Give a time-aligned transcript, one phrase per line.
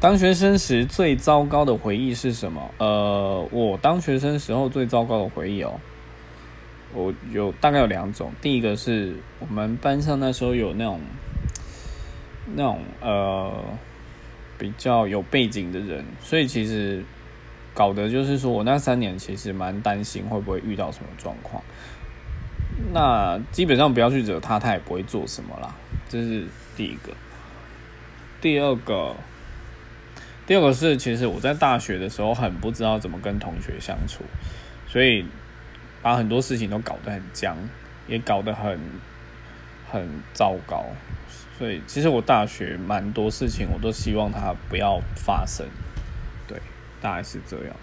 [0.00, 2.70] 当学生时最糟糕的回忆是什么？
[2.78, 5.78] 呃，我当学生时候最糟糕的回忆哦，
[6.94, 8.32] 我有大概有两种。
[8.40, 11.00] 第一个是我们班上那时候有那种
[12.54, 13.62] 那种呃
[14.56, 17.04] 比较有背景的人，所以其实
[17.74, 21.62] 搞得就是说我那三年其实蛮担心会不会遇到什么状况。
[22.94, 25.74] 那基本上不要去惹他，他也不会做什么啦。
[26.08, 27.12] 这是第一个。
[28.40, 29.14] 第二个。
[30.46, 34.24] 第二个是，其实我在大学的时候很不知道怎么跟同学相处，
[34.88, 35.24] 所以
[36.02, 37.56] 把很多事情都搞得很僵，
[38.08, 38.78] 也搞得很
[39.90, 40.84] 很糟糕。
[41.56, 45.66] 所以其实我大学蛮多事情我都希望它不要发生，
[46.48, 46.58] 对，
[47.00, 47.76] 大概是这样。